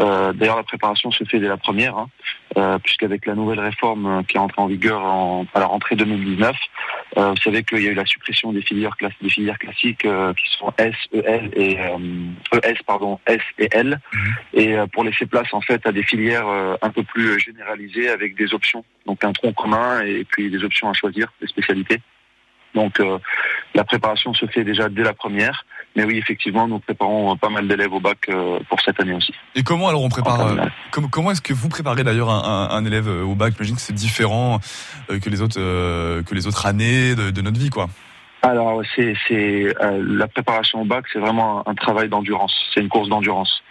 Euh, 0.01 0.33
D'ailleurs, 0.33 0.57
la 0.57 0.63
préparation 0.63 1.11
se 1.11 1.25
fait 1.25 1.41
dès 1.41 1.49
la 1.49 1.59
première, 1.59 1.97
hein, 1.97 2.09
euh, 2.57 2.79
puisqu'avec 2.79 3.27
la 3.27 3.35
nouvelle 3.35 3.61
réforme 3.61 4.07
euh, 4.07 4.23
qui 4.23 4.37
est 4.37 4.41
entrée 4.41 4.63
en 4.63 4.67
vigueur 4.67 5.03
en, 5.03 5.45
à 5.53 5.61
la 5.61 5.67
rentrée 5.67 5.95
2019, 5.97 6.57
euh, 7.19 7.31
vous 7.31 7.43
savez 7.43 7.63
qu'il 7.65 7.83
y 7.83 7.89
a 7.89 7.91
eu 7.91 7.95
la 7.95 8.07
suppression 8.07 8.53
des 8.53 8.63
filières, 8.63 8.95
des 9.21 9.29
filières 9.29 9.59
classiques 9.59 10.07
qui 10.07 10.59
sont 10.59 10.73
S, 10.79 10.95
EL 11.13 11.51
et 11.55 11.73
ES, 11.73 12.55
e 12.55 12.85
pardon, 12.87 13.19
S 13.27 13.43
et 13.59 13.69
L, 13.73 14.01
mhm. 14.13 14.33
et 14.55 14.77
pour 14.93 15.05
laisser 15.05 15.27
place 15.27 15.53
en 15.53 15.61
fait 15.61 15.87
à 15.87 15.93
des 15.93 16.03
filières 16.03 16.49
un 16.81 16.91
peu 16.91 17.03
plus 17.03 17.39
généralisées 17.41 18.09
avec 18.09 18.37
des 18.37 18.55
options, 18.55 18.85
donc 19.07 19.23
un 19.25 19.33
tronc 19.33 19.53
commun 19.53 20.01
et 20.01 20.25
puis 20.25 20.51
des 20.51 20.65
options 20.65 20.89
à 20.89 20.95
choisir, 20.95 21.29
des 21.43 21.49
spécialités. 21.49 22.01
Donc 22.75 23.03
la 23.75 23.85
préparation 23.85 24.35
se 24.35 24.47
fait 24.47 24.65
déjà 24.65 24.89
dès 24.89 25.03
la 25.03 25.15
première. 25.15 25.65
Mais 25.99 26.05
oui, 26.05 26.17
effectivement, 26.17 26.69
nous 26.69 26.79
préparons 26.79 27.37
pas 27.37 27.49
mal 27.49 27.67
d'élèves 27.67 27.93
au 27.93 27.99
bac 27.99 28.19
euh, 28.29 28.61
pour 28.69 28.81
cette 28.81 29.01
année 29.01 29.15
aussi. 29.15 29.35
Et 29.57 29.65
comment 29.65 29.89
alors 29.89 30.05
on 30.05 30.09
prépare 30.09 30.47
euh, 30.47 30.55
Comment, 31.11 31.33
est-ce 31.33 31.43
que 31.43 31.53
vous 31.53 31.69
préparez 31.69 32.05
d'ailleurs 32.05 32.31
un, 32.31 32.85
élève 32.85 33.09
euh, 33.09 33.25
au 33.25 33.35
bac? 33.35 33.55
J'imagine 33.55 33.75
que 33.75 33.81
c'est 33.81 33.93
différent 33.93 34.61
que 35.09 35.29
les 35.29 35.43
autres 35.43 35.59
que 35.59 36.35
les 36.37 36.47
autres 36.47 36.67
années 36.67 37.17
de, 37.17 37.43
notre 37.43 37.59
vie, 37.59 37.71
quoi. 37.71 37.89
Alors 38.43 38.83
c'est 38.95 39.15
c'est 39.27 39.75
la 39.81 40.29
préparation 40.29 40.83
au 40.83 40.85
bac, 40.85 41.07
c'est 41.13 41.19
vraiment 41.19 41.69
un 41.69 41.75
travail 41.75 42.09
d'endurance. 42.09 42.55
C'est 42.73 42.81
une 42.81 42.89
course 42.89 43.09
d'endurance. 43.09 43.65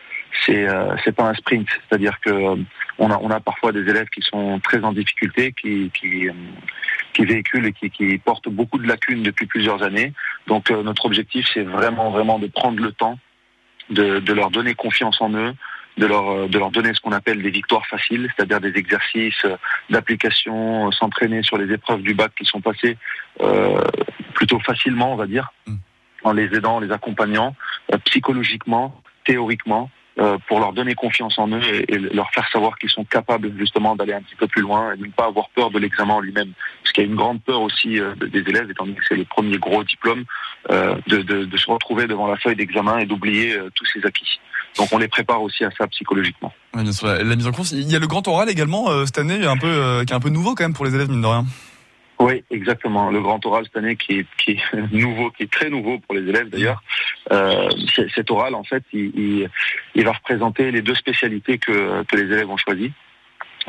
C'est 0.46 0.68
c'est 1.04 1.16
pas 1.16 1.30
un 1.30 1.34
sprint, 1.34 1.68
c'est-à-dire 1.88 2.20
que 2.20 2.32
on 3.00 3.12
a 3.12 3.18
on 3.22 3.30
a 3.30 3.40
parfois 3.40 3.72
des 3.72 3.82
élèves 3.82 4.08
qui 4.10 4.22
sont 4.22 4.60
très 4.60 4.84
en 4.84 4.92
difficulté, 4.94 5.54
qui 5.54 5.92
qui 5.94 6.30
qui 7.18 7.26
véhiculent 7.26 7.66
et 7.66 7.74
qui, 7.74 7.90
qui 7.90 8.18
portent 8.20 8.48
beaucoup 8.48 8.78
de 8.78 8.88
lacunes 8.88 9.24
depuis 9.24 9.48
plusieurs 9.48 9.82
années. 9.82 10.14
Donc 10.46 10.70
euh, 10.70 10.84
notre 10.84 11.06
objectif, 11.06 11.48
c'est 11.52 11.64
vraiment, 11.64 12.12
vraiment 12.12 12.38
de 12.38 12.46
prendre 12.46 12.82
le 12.82 12.92
temps, 12.92 13.18
de, 13.90 14.20
de, 14.20 14.34
leur 14.34 14.52
donner 14.52 14.76
confiance 14.76 15.20
en 15.20 15.34
eux, 15.34 15.54
de 15.98 16.06
leur 16.06 16.48
de 16.48 16.60
leur 16.60 16.70
donner 16.70 16.94
ce 16.94 17.02
qu'on 17.02 17.14
appelle 17.14 17.42
des 17.42 17.50
victoires 17.50 17.88
faciles, 17.88 18.32
c'est-à-dire 18.36 18.62
des 18.62 18.78
exercices 18.78 19.46
d'application, 19.90 20.92
s'entraîner 20.92 21.42
sur 21.42 21.58
les 21.58 21.74
épreuves 21.74 22.04
du 22.04 22.14
bac 22.14 22.32
qui 22.38 22.46
sont 22.46 22.62
passées 22.62 22.98
plutôt 24.36 24.60
facilement, 24.60 25.14
on 25.14 25.16
va 25.16 25.26
dire, 25.26 25.52
mm. 25.66 25.76
en 26.24 26.34
les 26.34 26.56
aidant, 26.56 26.76
en 26.76 26.80
les 26.80 26.92
accompagnant 26.92 27.56
psychologiquement, 28.06 29.02
théoriquement, 29.26 29.90
euh, 30.20 30.38
pour 30.48 30.60
leur 30.60 30.74
donner 30.74 30.96
confiance 30.96 31.38
en 31.38 31.48
eux 31.50 31.62
et, 31.64 31.98
leur 31.98 32.32
faire 32.32 32.48
savoir 32.52 32.78
qu'ils 32.80 32.90
sont 32.90 33.04
capables 33.04 33.52
justement 33.58 33.96
d'aller 33.96 34.14
un 34.14 34.22
petit 34.22 34.36
peu 34.36 34.48
plus 34.48 34.64
loin 34.64 34.94
et 34.94 34.98
de 34.98 35.06
ne 35.06 35.12
pas 35.12 35.26
avoir 35.26 35.50
peur 35.50 35.70
de 35.70 35.78
l'examen 35.78 36.16
en 36.16 36.20
lui-même. 36.20 36.54
Parce 36.82 36.92
qu'il 36.94 37.04
y 37.04 37.08
a 37.08 37.10
une 37.10 37.16
grande 37.16 37.40
peur 37.44 37.62
aussi 37.62 38.00
euh, 38.00 38.16
des 38.16 38.40
élèves, 38.40 38.70
étant 38.72 38.86
donné 38.86 38.98
que 38.98 39.04
c'est 39.08 39.16
le 39.16 39.26
premier 39.26 39.58
gros 39.60 39.84
diplôme, 39.84 40.24
euh, 40.72 40.96
de, 41.06 41.58
se 41.58 41.70
retrouver 41.70 42.08
devant 42.08 42.28
la 42.28 42.38
feuille 42.38 42.56
d'examen 42.56 42.98
et 42.98 43.06
d'oublier 43.06 43.58
tous 43.76 43.86
ses 43.86 44.06
acquis. 44.06 44.40
Donc 44.78 44.90
on 44.92 44.98
les 44.98 45.08
prépare 45.08 45.42
aussi 45.42 45.64
à 45.64 45.70
ça 45.78 45.88
psychologiquement. 45.88 46.52
La, 46.74 46.84
mise 47.36 47.48
en 47.48 47.52
course. 47.52 47.72
Il 47.72 47.92
y 47.92 47.96
a 47.96 48.00
le 48.00 48.08
grand 48.08 48.28
oral 48.28 48.50
également 48.50 49.06
cette 49.06 49.18
année, 49.20 49.46
un 49.46 49.58
peu, 49.58 50.04
qui 50.06 50.14
est 50.14 50.16
un 50.16 50.20
peu 50.20 50.30
nouveau 50.30 50.56
quand 50.56 50.64
même 50.64 50.74
pour 50.74 50.86
les 50.86 50.94
élèves, 50.94 51.10
mine 51.10 51.22
de 51.22 51.28
rien. 51.28 51.46
Oui, 52.20 52.44
exactement. 52.50 53.12
Le 53.12 53.22
grand 53.22 53.46
oral 53.46 53.66
cette 53.66 53.78
année 53.78 53.96
qui 53.96 54.20
est, 54.20 54.26
qui 54.38 54.52
est 54.52 54.74
nouveau, 54.92 55.30
qui 55.32 55.44
est 55.44 55.52
très 55.52 55.70
nouveau 55.70 56.00
pour 56.00 56.16
les 56.16 56.28
élèves 56.28 56.50
d'ailleurs. 56.50 56.82
Euh, 57.32 57.70
cet 58.16 58.32
oral, 58.32 58.56
en 58.56 58.64
fait, 58.64 58.84
il, 58.92 59.50
il, 59.94 60.04
va 60.04 60.14
représenter 60.14 60.72
les 60.72 60.82
deux 60.82 60.96
spécialités 60.96 61.58
que, 61.58 62.04
que 62.04 62.16
les 62.16 62.24
élèves 62.24 62.50
ont 62.50 62.58
choisies 62.58 62.92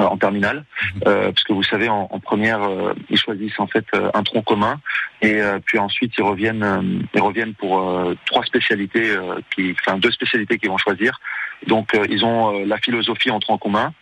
euh, 0.00 0.04
en 0.04 0.16
terminale, 0.16 0.64
mhm. 0.94 1.02
euh, 1.08 1.32
parce 1.32 1.42
que 1.42 1.52
vous 1.52 1.64
savez, 1.64 1.88
en, 1.88 2.08
en 2.10 2.20
première, 2.20 2.62
euh, 2.62 2.94
ils 3.10 3.18
choisissent 3.18 3.58
en 3.58 3.66
fait 3.66 3.84
euh, 3.94 4.10
un 4.14 4.22
tronc 4.22 4.42
commun, 4.42 4.80
et 5.22 5.40
puis 5.64 5.78
ensuite 5.78 6.12
ils 6.16 6.22
reviennent, 6.22 7.04
ils 7.12 7.20
reviennent 7.20 7.54
pour 7.54 8.14
trois 8.26 8.44
spécialités, 8.44 9.16
qui, 9.52 9.74
enfin 9.80 9.98
deux 9.98 10.12
spécialités 10.12 10.58
qu'ils 10.58 10.70
vont 10.70 10.78
choisir. 10.78 11.18
Donc 11.66 11.90
ils 12.08 12.24
ont 12.24 12.64
la 12.64 12.78
philosophie 12.78 13.32
en 13.32 13.40
tronc 13.40 13.58
commun, 13.58 13.92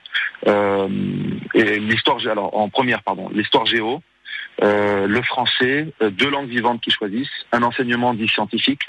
et 0.46 1.78
l'histoire, 1.78 2.18
alors 2.30 2.54
en 2.54 2.68
première, 2.68 3.02
pardon, 3.02 3.30
l'histoire 3.32 3.64
géo, 3.64 4.02
euh, 4.62 5.06
le 5.06 5.22
français, 5.22 5.92
euh, 6.00 6.10
deux 6.10 6.30
langues 6.30 6.48
vivantes 6.48 6.80
qu'ils 6.80 6.92
choisissent, 6.92 7.28
un 7.52 7.62
enseignement 7.62 8.14
dit 8.14 8.28
scientifique, 8.28 8.80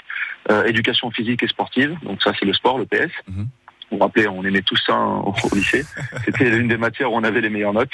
euh, 0.50 0.64
éducation 0.64 1.10
physique 1.10 1.42
et 1.42 1.48
sportive, 1.48 1.94
donc 2.02 2.22
ça 2.22 2.32
c'est 2.38 2.46
le 2.46 2.54
sport, 2.54 2.78
le 2.78 2.86
PS. 2.86 3.12
Mhm. 3.28 3.48
Vous 3.90 3.96
vous 3.96 4.02
rappelez, 4.02 4.28
on 4.28 4.44
aimait 4.44 4.62
tout 4.62 4.76
ça 4.76 4.98
au, 4.98 5.34
lycée. 5.54 5.84
C'était 6.24 6.50
l'une 6.50 6.68
des 6.68 6.76
matières 6.76 7.12
où 7.12 7.16
on 7.16 7.24
avait 7.24 7.40
les 7.40 7.48
meilleures 7.48 7.72
notes. 7.72 7.90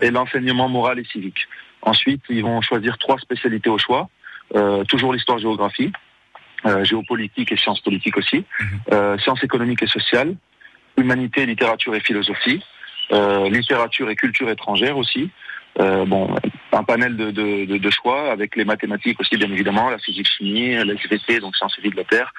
et 0.00 0.10
l'enseignement 0.10 0.68
moral 0.68 0.98
et 0.98 1.04
civique. 1.04 1.46
Ensuite, 1.82 2.22
ils 2.28 2.42
vont 2.42 2.60
choisir 2.60 2.98
trois 2.98 3.18
spécialités 3.18 3.70
au 3.70 3.78
choix. 3.78 4.10
toujours 4.88 5.14
l'histoire-géographie, 5.14 5.90
géopolitique 6.82 7.50
et 7.52 7.56
sciences 7.56 7.80
politiques 7.80 8.18
aussi, 8.18 8.44
mhm. 8.60 9.18
sciences 9.20 9.42
économiques 9.42 9.82
et 9.82 9.86
sociales, 9.86 10.34
humanité, 10.98 11.46
littérature 11.46 11.94
et 11.94 12.00
philosophie, 12.00 12.62
littérature 13.50 14.10
et 14.10 14.16
culture 14.16 14.50
étrangère 14.50 14.98
aussi, 14.98 15.30
euh, 15.78 16.04
bon, 16.04 16.34
un 16.72 16.84
panel 16.84 17.16
de, 17.16 17.30
de, 17.30 17.78
de, 17.78 17.90
choix 17.90 18.30
avec 18.30 18.56
les 18.56 18.64
mathématiques 18.64 19.20
aussi, 19.20 19.36
bien 19.36 19.50
évidemment, 19.50 19.88
la 19.88 19.98
physique 19.98 20.28
chimie, 20.28 20.74
la 20.74 20.94
SVT, 20.94 21.40
donc 21.40 21.56
sciences 21.56 21.76
et 21.78 21.82
vie 21.82 21.90
de 21.90 21.96
la 21.96 22.04
Terre. 22.04 22.32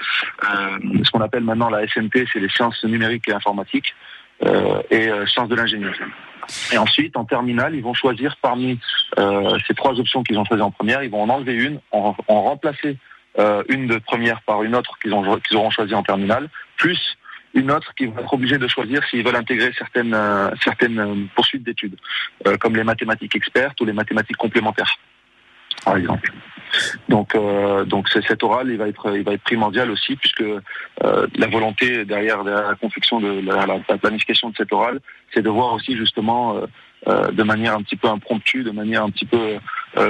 Euh, 0.43 0.79
ce 1.03 1.11
qu'on 1.11 1.21
appelle 1.21 1.43
maintenant 1.43 1.69
la 1.69 1.87
SNT, 1.87 2.25
c'est 2.31 2.39
les 2.39 2.49
sciences 2.49 2.83
numériques 2.83 3.27
et 3.29 3.33
informatiques 3.33 3.95
euh, 4.43 4.81
et 4.89 5.07
euh, 5.07 5.27
sciences 5.27 5.49
de 5.49 5.55
l'ingénierie. 5.55 5.99
Et 6.73 6.77
ensuite, 6.77 7.15
en 7.15 7.25
terminale, 7.25 7.75
ils 7.75 7.83
vont 7.83 7.93
choisir 7.93 8.35
parmi 8.41 8.79
euh, 9.19 9.57
ces 9.67 9.75
trois 9.75 9.99
options 9.99 10.23
qu'ils 10.23 10.37
ont 10.39 10.45
choisies 10.45 10.63
en 10.63 10.71
première, 10.71 11.03
ils 11.03 11.11
vont 11.11 11.21
en 11.21 11.29
enlever 11.29 11.53
une, 11.53 11.79
en, 11.91 12.15
remplacer 12.27 12.97
une 13.69 13.87
de 13.87 13.97
première 13.99 14.41
par 14.41 14.61
une 14.63 14.75
autre 14.75 14.97
qu'ils 15.01 15.13
qu'ils 15.47 15.55
auront 15.55 15.69
choisi 15.69 15.95
en 15.95 16.03
terminale, 16.03 16.49
plus 16.75 17.17
une 17.53 17.71
autre 17.71 17.93
qui 17.95 18.05
vont 18.05 18.19
être 18.19 18.33
obligés 18.33 18.57
de 18.57 18.67
choisir 18.67 19.03
s'ils 19.05 19.23
veulent 19.23 19.35
intégrer 19.35 19.71
certaines, 19.77 20.13
euh, 20.13 20.49
certaines 20.63 20.99
euh, 20.99 21.15
poursuites 21.35 21.63
d'études, 21.63 21.97
euh, 22.47 22.57
comme 22.57 22.75
les 22.75 22.83
mathématiques 22.83 23.35
expertes 23.35 23.79
ou 23.81 23.85
les 23.85 23.93
mathématiques 23.93 24.37
complémentaires, 24.37 24.97
par 25.83 25.97
exemple. 25.97 26.31
Donc, 27.09 27.35
donc 27.87 28.07
cet 28.07 28.43
oral, 28.43 28.69
il 28.69 28.77
va 28.77 28.87
être, 28.87 29.13
il 29.13 29.23
va 29.23 29.33
être 29.33 29.43
primordial 29.43 29.91
aussi, 29.91 30.15
puisque 30.15 30.45
la 31.01 31.47
volonté 31.47 32.05
derrière, 32.05 32.43
la 32.43 32.75
confection 32.79 33.19
de 33.19 33.41
la, 33.41 33.97
planification 33.97 34.51
de 34.51 34.55
cet 34.55 34.71
oral, 34.71 35.01
c'est 35.33 35.41
de 35.41 35.49
voir 35.49 35.73
aussi 35.73 35.97
justement 35.97 36.61
de 37.05 37.43
manière 37.43 37.73
un 37.73 37.81
petit 37.81 37.97
peu 37.97 38.07
impromptue, 38.07 38.63
de 38.63 38.71
manière 38.71 39.03
un 39.03 39.09
petit 39.09 39.25
peu 39.25 39.59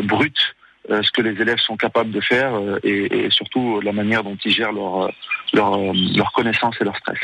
brute, 0.04 0.38
euh, 0.38 0.61
ce 0.90 1.12
que 1.12 1.22
les 1.22 1.40
élèves 1.42 1.60
sont 1.60 1.78
capables 1.78 2.12
de 2.12 2.20
faire 2.22 2.56
euh, 2.56 2.80
et, 2.84 3.26
et, 3.26 3.30
surtout 3.30 3.80
la 3.82 3.92
manière 3.92 4.24
dont 4.24 4.38
ils 4.44 4.52
gèrent 4.52 4.72
leur, 4.72 5.04
euh, 5.04 5.10
leur, 5.54 5.78
leur 5.94 6.32
connaissance 6.32 6.76
et 6.82 6.84
leur 6.84 6.96
stress. 6.98 7.20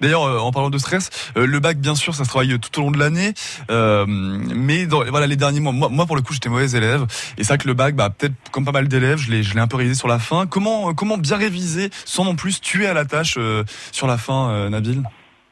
D'ailleurs, 0.00 0.44
en 0.44 0.50
parlant 0.52 0.70
de 0.70 0.78
stress, 0.78 1.32
le 1.34 1.58
bac, 1.58 1.78
bien 1.78 1.94
sûr, 1.94 2.14
ça 2.14 2.24
se 2.24 2.28
travaille 2.28 2.58
tout 2.58 2.78
au 2.78 2.82
long 2.84 2.90
de 2.90 2.98
l'année, 2.98 3.32
euh, 3.70 4.04
mais 4.06 4.86
dans, 4.86 5.04
voilà 5.04 5.26
les 5.26 5.36
derniers 5.36 5.60
mois, 5.60 5.72
moi, 5.72 5.88
moi 5.88 6.06
pour 6.06 6.16
le 6.16 6.22
coup, 6.22 6.32
j'étais 6.32 6.48
mauvais 6.48 6.70
élève 6.72 7.06
et 7.38 7.44
c'est 7.44 7.48
vrai 7.48 7.58
que 7.58 7.68
le 7.68 7.74
bac, 7.74 7.94
bah, 7.94 8.10
peut-être 8.10 8.34
comme 8.50 8.64
pas 8.64 8.72
mal 8.72 8.88
d'élèves, 8.88 9.18
je 9.18 9.30
l'ai, 9.30 9.42
je 9.42 9.54
l'ai 9.54 9.60
un 9.60 9.68
peu 9.68 9.76
révisé 9.76 9.94
sur 9.94 10.08
la 10.08 10.18
fin. 10.18 10.46
Comment, 10.46 10.94
comment 10.94 11.18
bien 11.18 11.36
réviser 11.36 11.90
sans 12.04 12.24
non 12.24 12.36
plus 12.36 12.60
tuer 12.60 12.86
à 12.86 12.94
la 12.94 13.04
tâche 13.04 13.38
sur 13.92 14.06
la 14.06 14.18
fin, 14.18 14.68
Nabil? 14.68 15.02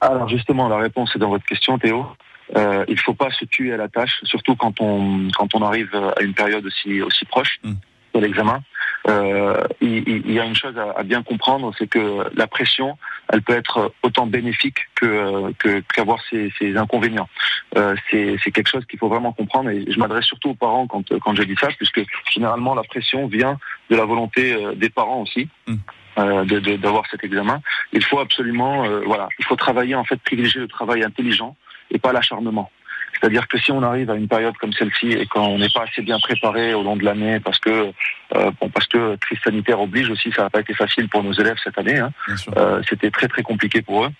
Alors 0.00 0.28
justement, 0.28 0.68
la 0.68 0.76
réponse 0.76 1.10
est 1.16 1.18
dans 1.18 1.30
votre 1.30 1.46
question, 1.46 1.78
Théo. 1.78 2.06
Euh, 2.54 2.84
il 2.88 2.98
faut 2.98 3.14
pas 3.14 3.30
se 3.30 3.44
tuer 3.44 3.72
à 3.72 3.76
la 3.76 3.88
tâche, 3.88 4.20
surtout 4.24 4.54
quand 4.54 4.80
on 4.80 5.28
quand 5.36 5.54
on 5.54 5.62
arrive 5.62 5.94
à 5.94 6.22
une 6.22 6.34
période 6.34 6.64
aussi 6.64 7.02
aussi 7.02 7.24
proche 7.24 7.58
mm. 7.64 7.72
de 8.14 8.20
l'examen. 8.20 8.62
Euh, 9.08 9.64
il, 9.80 10.08
il, 10.08 10.32
y 10.32 10.40
a 10.40 10.44
une 10.44 10.56
chose 10.56 10.74
à, 10.76 11.02
bien 11.04 11.22
comprendre, 11.22 11.72
c'est 11.78 11.86
que 11.86 12.24
la 12.34 12.48
pression, 12.48 12.98
elle 13.32 13.40
peut 13.40 13.52
être 13.52 13.92
autant 14.02 14.26
bénéfique 14.26 14.78
que 14.96 15.52
qu'avoir 15.94 16.18
ses, 16.28 16.52
ses, 16.58 16.76
inconvénients. 16.76 17.28
Euh, 17.76 17.94
c'est 18.10 18.50
quelque 18.50 18.68
chose 18.68 18.84
qu'il 18.86 18.98
faut 18.98 19.08
vraiment 19.08 19.32
comprendre 19.32 19.70
et 19.70 19.84
je 19.88 19.98
m'adresse 19.98 20.24
surtout 20.24 20.50
aux 20.50 20.54
parents 20.54 20.88
quand 20.88 21.04
quand 21.20 21.34
je 21.36 21.42
dis 21.44 21.56
ça, 21.60 21.68
puisque 21.76 22.00
généralement 22.32 22.74
la 22.74 22.82
pression 22.82 23.28
vient 23.28 23.58
de 23.90 23.96
la 23.96 24.04
volonté 24.04 24.54
euh, 24.54 24.74
des 24.74 24.90
parents 24.90 25.22
aussi. 25.22 25.48
Mm. 25.68 25.76
Euh, 26.18 26.46
d'avoir 26.78 27.04
cet 27.10 27.24
examen. 27.24 27.60
Il 27.92 28.02
faut 28.02 28.18
absolument, 28.18 28.86
euh, 28.86 29.02
voilà, 29.04 29.28
il 29.38 29.44
faut 29.44 29.54
travailler 29.54 29.94
en 29.94 30.04
fait, 30.04 30.16
privilégier 30.16 30.62
le 30.62 30.66
travail 30.66 31.04
intelligent 31.04 31.54
et 31.90 31.98
pas 31.98 32.12
l'acharnement. 32.12 32.70
C'est-à-dire 33.18 33.48
que 33.48 33.58
si 33.58 33.72
on 33.72 33.82
arrive 33.82 34.10
à 34.10 34.14
une 34.14 34.28
période 34.28 34.56
comme 34.58 34.72
celle-ci 34.72 35.12
et 35.12 35.26
qu'on 35.26 35.58
n'est 35.58 35.70
pas 35.70 35.84
assez 35.84 36.02
bien 36.02 36.18
préparé 36.18 36.74
au 36.74 36.82
long 36.82 36.96
de 36.96 37.04
l'année, 37.04 37.40
parce 37.40 37.58
que 37.58 37.92
euh, 38.34 38.50
bon, 38.60 38.68
parce 38.68 38.86
que 38.86 39.16
crise 39.16 39.38
sanitaire 39.42 39.80
oblige 39.80 40.10
aussi, 40.10 40.32
ça 40.32 40.42
n'a 40.42 40.50
pas 40.50 40.60
été 40.60 40.74
facile 40.74 41.08
pour 41.08 41.22
nos 41.22 41.32
élèves 41.32 41.56
cette 41.62 41.78
année. 41.78 41.98
Hein. 41.98 42.12
Euh, 42.56 42.82
C'était 42.88 43.10
très 43.10 43.28
très 43.28 43.42
compliqué 43.42 43.82
pour 43.82 44.04
eux. 44.04 44.10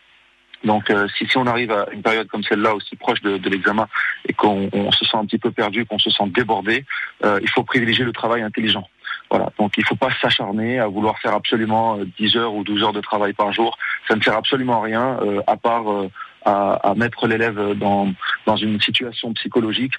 Donc 0.65 0.91
euh, 0.91 1.07
si, 1.17 1.27
si 1.27 1.37
on 1.37 1.47
arrive 1.47 1.71
à 1.71 1.87
une 1.93 2.03
période 2.03 2.27
comme 2.29 2.43
celle-là, 2.43 2.75
aussi 2.75 2.97
proche 2.97 3.21
de, 3.21 3.37
de 3.37 3.51
l'examen, 3.51 3.87
et 4.27 4.33
qu'on 4.33 4.71
se 4.91 5.05
sent 5.05 5.17
un 5.17 5.27
petit 5.27 5.39
peu 5.39 5.51
perdu, 5.51 5.85
qu'on 5.85 5.99
se 5.99 6.11
sent 6.11 6.29
débordé, 6.29 6.85
euh, 7.25 7.39
il 7.43 7.51
faut 7.51 7.63
privilégier 7.63 8.05
le 8.05 8.13
travail 8.13 8.43
intelligent. 8.43 8.89
Voilà. 9.31 9.51
Donc 9.59 9.77
il 9.77 9.81
ne 9.81 9.87
faut 9.87 9.97
pas 9.97 10.11
s'acharner 10.23 10.79
à 10.79 10.87
vouloir 10.87 11.19
faire 11.19 11.35
absolument 11.35 11.99
10 12.19 12.37
heures 12.37 12.55
ou 12.55 12.65
12 12.65 12.83
heures 12.85 12.93
de 12.93 13.01
travail 13.01 13.35
par 13.35 13.53
jour. 13.53 13.77
Ça 14.09 14.15
ne 14.15 14.23
sert 14.23 14.37
absolument 14.37 14.81
à 14.81 14.85
rien, 14.85 15.19
à 15.49 15.57
part 15.57 15.85
à, 16.47 16.95
mettre 16.97 17.27
l'élève 17.27 17.75
dans, 17.75 18.15
une 18.57 18.81
situation 18.81 19.33
psychologique 19.35 19.95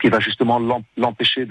qui 0.00 0.08
va 0.08 0.20
justement 0.20 0.58
l'empêcher 0.96 1.46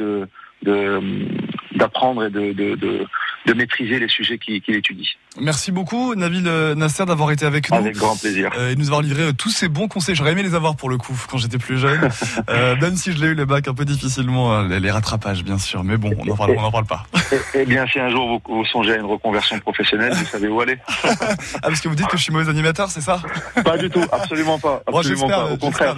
d'apprendre 1.74 2.26
et 2.26 2.30
de, 2.32 3.06
de, 3.46 3.54
maîtriser 3.54 4.00
les 4.00 4.08
sujets 4.08 4.38
qu'il 4.38 4.76
étudie. 4.76 5.18
Merci 5.40 5.72
beaucoup 5.72 6.16
Nabil 6.16 6.48
euh, 6.48 6.76
Nasser 6.76 7.06
d'avoir 7.06 7.32
été 7.32 7.46
avec 7.46 7.70
nous. 7.70 7.78
Avec 7.78 7.98
grand 7.98 8.16
plaisir. 8.16 8.52
Euh, 8.58 8.72
et 8.72 8.76
nous 8.76 8.86
avoir 8.86 9.02
livré 9.02 9.24
euh, 9.24 9.34
tous 9.34 9.50
ces 9.50 9.68
bons 9.68 9.88
conseils. 9.88 10.16
J'aurais 10.16 10.32
aimé 10.32 10.44
les 10.44 10.56
avoir 10.56 10.78
pour 10.78 10.90
le 10.90 10.98
coup 10.98 11.14
quand 11.30 11.38
j'étais 11.38 11.58
plus 11.58 11.78
jeune. 11.78 12.10
euh, 12.50 12.76
même 12.78 12.96
si 12.96 13.12
je 13.12 13.20
l'ai 13.20 13.28
eu 13.28 13.36
le 13.36 13.46
bac 13.46 13.68
un 13.68 13.74
peu 13.74 13.84
difficilement, 13.84 14.62
les, 14.62 14.92
rattrapages 14.92 15.44
bien 15.44 15.58
sûr. 15.58 15.84
Mais 15.84 15.98
bon, 15.98 16.12
on 16.18 16.26
n'en 16.26 16.36
parle, 16.38 16.52
on 16.58 16.64
en 16.64 16.72
parle 16.72 16.86
pas. 16.86 17.06
Eh 17.54 17.66
bien 17.66 17.86
si 17.88 18.00
un 18.00 18.10
jour 18.10 18.42
vous, 18.48 18.56
vous, 18.56 18.66
songez 18.66 18.94
à 18.94 18.96
une 18.98 19.06
reconversion 19.06 19.60
professionnelle, 19.60 20.14
vous 20.14 20.26
savez 20.26 20.48
où 20.48 20.62
aller. 20.62 20.78
ah 21.04 21.16
parce 21.62 21.82
que 21.82 21.90
vous 21.90 21.96
dites 21.96 22.08
que 22.08 22.18
je 22.18 22.24
suis 22.24 22.32
mauvais 22.32 22.50
animateur, 22.50 22.90
c'est 22.90 23.02
ça? 23.02 23.22
Pas 23.64 23.78
du 23.78 23.90
tout, 23.90 24.04
absolument 24.12 24.58
pas. 24.60 24.84
Absolument 24.88 25.28
pas. 25.28 25.52
Au 25.52 25.58
contraire. 25.58 25.96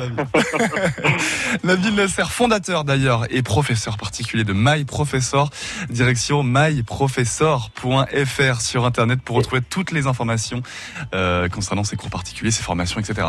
Nabil 1.64 1.94
Nasser, 1.94 2.24
fondateur 2.30 2.84
d'ailleurs 2.84 3.26
et 3.30 3.44
professeur 3.44 3.98
particulier 3.98 4.44
de 4.44 4.54
My 4.54 4.84
Professor, 4.86 5.50
direction 5.90 6.44
myprofessor.fr 7.42 8.62
sur 8.62 8.86
internet 8.86 9.22
pour 9.22 9.36
retrouver 9.36 9.62
toutes 9.62 9.92
les 9.92 10.08
informations 10.08 10.62
euh, 11.14 11.48
concernant 11.50 11.84
ces 11.84 11.96
cours 11.96 12.10
particuliers, 12.10 12.52
ces 12.52 12.64
formations, 12.64 13.00
etc. 13.00 13.28